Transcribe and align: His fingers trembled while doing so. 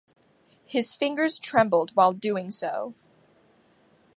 His 0.65 0.95
fingers 0.95 1.37
trembled 1.37 1.91
while 1.95 2.11
doing 2.11 2.49
so. 2.49 2.95